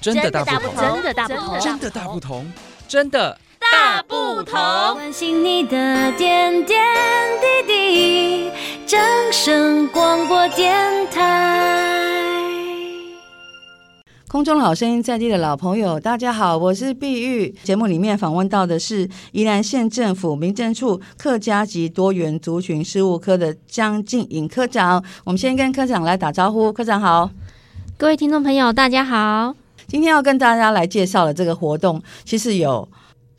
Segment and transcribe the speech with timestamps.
[0.00, 2.52] 真的大不同，真的大不同，真的大不同，
[2.86, 4.54] 真的大不同。
[4.94, 6.86] 关心你的点点
[7.66, 8.50] 滴滴，
[8.86, 9.00] 掌
[9.32, 10.76] 声广播电
[11.10, 12.38] 台。
[14.28, 17.50] 空中好声音在地的老朋友，大家好，我是碧玉。
[17.64, 25.02] 节目里面访问到的是宜兰县政府民政处客家及多元族群事务科的江静颖科长。
[25.24, 27.30] 我们先跟科长来打招呼，科长好，
[27.96, 29.54] 各位听众朋友，大家好。
[29.88, 32.86] 今天要跟大家来介绍的这个活动，其实有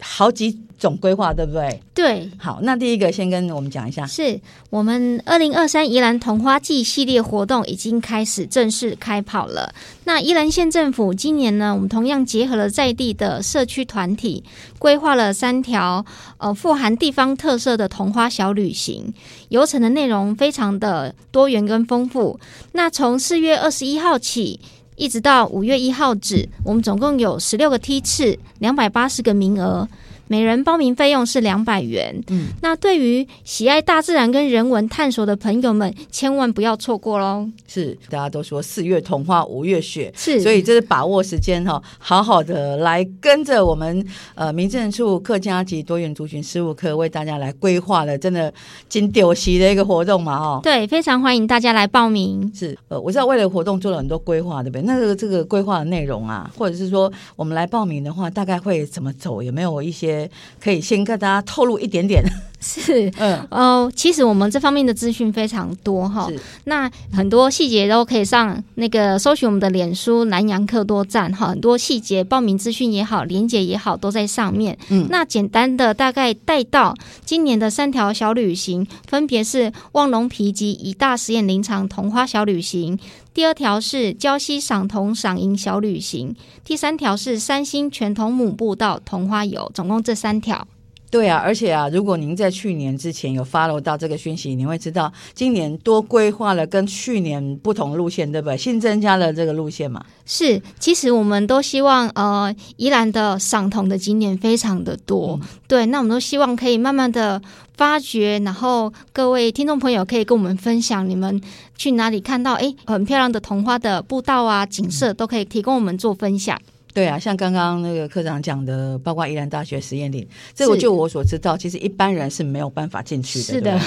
[0.01, 1.79] 好几种规划，对不对？
[1.93, 2.31] 对。
[2.39, 4.39] 好，那第一个先跟我们讲一下，是
[4.71, 9.71] 我们二零二三宜兰桐花季系列活动已经开始正式开跑了。
[10.05, 14.43] 那宜兰县政府今年呢，我们同样结合了在地的社区团体，
[14.79, 16.03] 规划了三条
[16.39, 19.13] 呃富含地方特色的桐花小旅行，
[19.49, 22.39] 游程的内容非常的多元跟丰富。
[22.71, 24.59] 那从四月二十一号起，
[24.99, 29.87] 一直到五月一号止，我们总共有十六个梯次，两百八十个名额。
[30.31, 32.15] 每人报名费用是两百元。
[32.29, 37.49] 嗯，那对于喜爱大自然跟人文探索的朋友们，千万不要错过喽！
[37.67, 44.05] 是，大家都说四月童话五月雪，是，所以这是把握时间哈，好好的来跟着我们
[44.35, 48.53] 呃民政处客家及多元族群事务科为大家来规划的，真的
[48.87, 50.59] 金丢席的一个活动嘛哈。
[50.61, 52.51] 对，非常欢迎大家来报名。
[52.53, 54.83] 是，呃，我知道为了活动做了很多规划，对不对？
[54.83, 59.41] 那这个这个规划的内容啊，或者是说我们来报名的话，大概会怎么走？
[59.41, 60.18] 有没有一些？
[60.59, 62.23] 可以先跟大家透露一点点，
[62.59, 66.27] 是，嗯，哦、呃，其实我们这方面的资讯非常多哈，
[66.65, 74.77] 那很多细节都可以上那个搜寻我们的脸书南洋客多站哈，很多细节报名资讯也好，连结也好，都在上面。
[74.89, 82.99] 嗯，那简单的大概带到今年的三条小旅行，分别是望龙皮及一大实验林场桐花小旅行。
[83.31, 90.67] 第二条是礁溪赏桐赏银小旅行，第三条是三星全桐母步道桐花游，总共这三条。
[91.11, 98.55] 对啊，而且啊，如果您在去年之前有 follow 到这个讯息，你会知道今年多规划了跟去年不同路线，对不对？
[98.55, 100.05] 新增加了这个路线嘛？
[100.27, 107.41] 是，其实我们都希望，呃，宜兰的赏桐的景点非常的多，嗯、对，那我们都希望可以慢慢的
[107.75, 111.41] 发掘，然后各位听众朋友可以跟我们分享，你们
[111.75, 116.61] 去哪里看到哎很漂亮的桐花的步道啊景色，都可以提供我们做分享。
[116.93, 123.45] 对啊，像刚刚那个科长讲的，包括宜兰大学实验林，这个就我所知道，其实一般人是没有办法进去的。
[123.45, 123.79] 是的，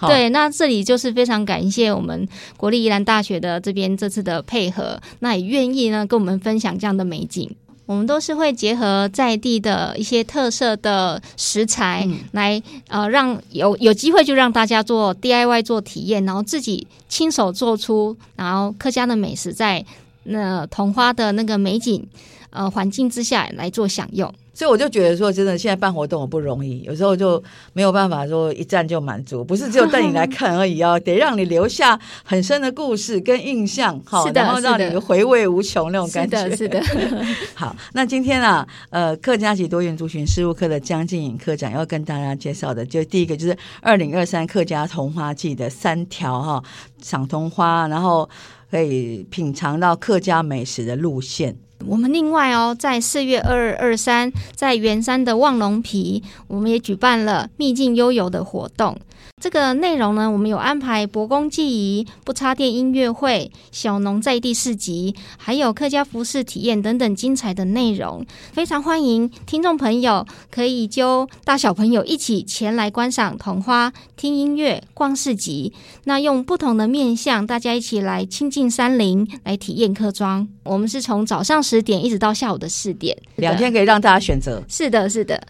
[0.00, 7.48] 对， 对，那这里就是非常感谢我们国立宜兰大学的这边这次的配合，那也愿意呢跟我们分享这样的美景。
[7.84, 12.56] 我们都是会结合在地的一些特色的食材来，
[12.88, 19.84] 嗯、呃，让有有机会就让大家做 DIY 做体验，然后自己亲手做出，然后客家的美食在
[20.24, 22.08] 那桐花的那个美景。
[22.54, 27.42] 呃，环境之下来做享用，所以我就觉得说，真的现在办活动不容易，有时候就
[27.72, 36.54] 没有办法说一站就满足，不是只有带你来看而已哦，得让你留下很深的故事跟印象，好，然后让你回味无穷那种感觉。
[36.54, 37.24] 是的，是的。
[37.54, 46.62] 好，那今天啊，呃，客家及多元族群事务科的江静颖科长要跟大家介绍的，就第一个就是二零二三客家桐花季的三条哈，
[47.00, 48.28] 赏桐花，然后
[48.70, 51.56] 可以品尝到客家美食的路线。
[51.86, 58.98] 我们另外哦，在四月二二二三，在圆山的望龙皮，我们也举办了秘境悠游的活动。
[59.40, 68.24] 这个内容呢，我们有安排博公祭仪、不插电音乐会、小农在地市集，还有客家服饰体验等等精彩的内容。
[68.52, 75.72] 非常欢迎听众朋友可以揪大小朋友一起前来观赏桐花、听音乐、逛市集。
[76.04, 80.46] 那用不同的面向，大家一起来亲近山林，来体验客庄。
[80.62, 84.62] 我们是从早上十点一直到下午的四点，两天可以让大家选择。
[84.68, 85.42] 是的，是的。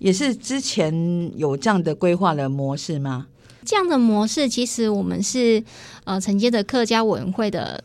[0.00, 0.92] 也是之前
[1.36, 3.28] 有这样的规划的模式吗？
[3.64, 5.62] 这样的模式其实我们是
[6.02, 7.82] 呃承接着客家委员会的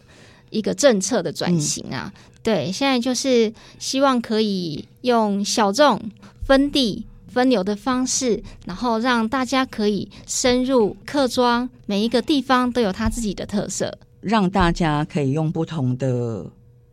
[0.49, 2.11] 一个政策的转型啊。
[2.15, 6.01] 嗯、对，现在就是希望可以用小众
[6.44, 16.44] 分地分流的方式，然后让大家可以深入客庄，每一个地方都有它自己的特色，让大家可以用不同的。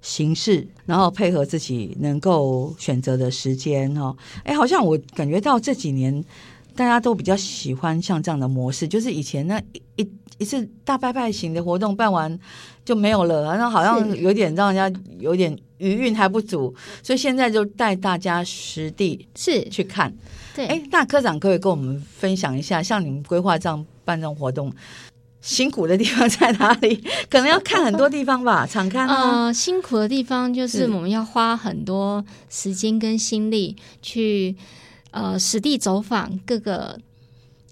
[0.05, 4.15] 形式，然后配合自己能够选择的时间哦。
[4.45, 6.23] 哎，好像我感觉到这几年
[6.77, 12.39] 大家都比较喜欢像这样的模式，就是以前那一一一次大拜拜型的活动办完
[12.85, 20.15] 就没有了，然后好像有点让人家有点余韵还不足，所以现在就带大家实地是去看。
[20.55, 24.71] 对，哎，那科长可以跟我们分享一下，像你们规划这样办这种活动，
[25.45, 26.97] 辛苦的地方在哪里？
[27.29, 29.45] 可能要看很多地方吧，常看啊。
[29.45, 34.57] 呃，辛苦的地方就是我们要花很多时间跟心力去
[35.11, 36.99] 呃实地走访各个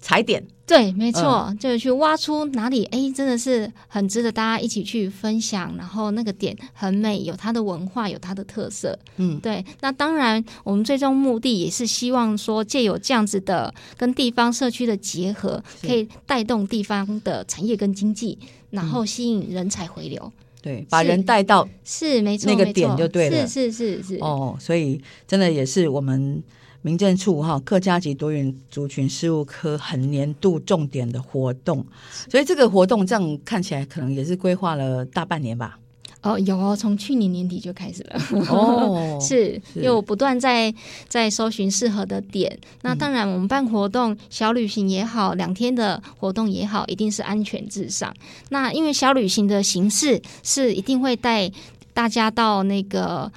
[0.03, 0.45] 踩点。
[0.65, 5.75] 对，没错，嗯、就是去挖出哪里，哎，真的是很值得大家一起去分享。
[5.77, 8.97] 然后那个点很美，有它的文化，有它的特色。
[9.17, 9.63] 嗯，对。
[9.81, 18.37] 那当然，我们最终目的也是希望说，借有这样子的跟地方社区的结合，可以带动地方的产业跟经济，
[18.71, 20.21] 然后吸引人才回流。
[20.23, 23.45] 嗯、对，把人带到是没错，那个点就对了。
[23.45, 24.15] 是是是是。
[24.21, 26.41] 哦，所以真的也是我们。
[26.83, 31.83] 民政处哈客家及多元族群事务科很年度重点的活动，
[32.29, 35.79] 所以这个活动这样看起来可能也是规划了大半年吧。
[36.21, 38.17] 哦，有哦，从去年年底就开始了。
[38.49, 40.73] 哦， 是，是因为我不断在
[41.09, 42.57] 在搜寻适合的点。
[42.81, 48.13] 那当然，我们办活动、嗯、小旅行也好，两天的活动也好，一定是安全至上。
[48.49, 51.51] 那因为小旅行的形式是一定会带
[51.93, 53.29] 大家到那个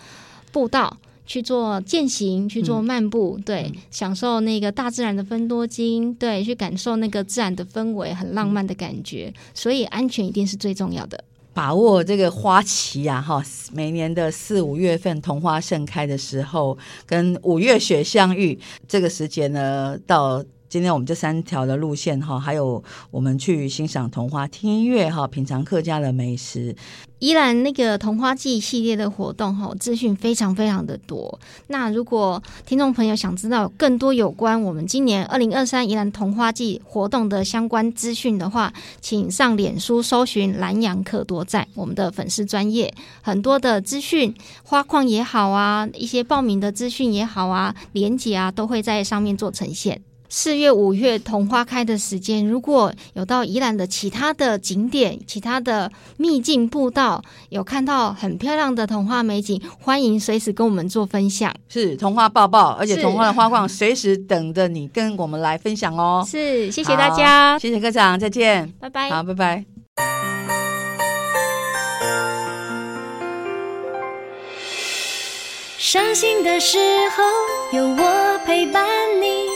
[0.52, 0.96] 步道。
[1.26, 9.34] 去做践行，去做漫步，嗯、对，享受那个大自然的芬多精，对，去感受那个自然的氛围，很浪漫的感觉。
[9.52, 11.22] 所以安全一定是最重要的。
[11.52, 13.42] 把握这个花期啊，哈，
[13.72, 20.44] 每年的四五月份桐花盛开的时候，跟五月雪相遇这个时间呢，到。
[20.68, 26.74] 今天我们这三条的路线哈，还有我们去欣赏桐花、听音乐哈，品尝客家的美食。
[27.18, 31.38] 宜兰那个桐花季系列的活动哈，资讯非常非常的多。
[31.68, 42.92] 那如果听众朋友想知道更多有关我们今年二零二三宜兰桐花季活动的相关资讯的话，请上脸书搜寻兰阳可多站，我们的粉丝专业，
[43.22, 44.34] 很多的资讯，
[44.64, 50.02] 花况也好啊，一些报名的资讯也好啊，连结啊，都会在上面做呈现。
[50.28, 61.54] 四月、五月桐花开的时间，如果有到宜兰的其他的景点、其他的秘境步道，有看到很漂亮的桐花美景，欢迎随时跟我们做分享。
[61.68, 66.26] 是桐花抱抱，而且桐花的花况随时等着你跟我们来分享哦。
[66.28, 69.10] 是，谢谢大家，谢谢科长，再见，拜拜。
[69.10, 69.64] 好，拜拜。
[75.78, 76.78] 伤心的时
[77.10, 78.84] 候有我陪伴
[79.22, 79.55] 你。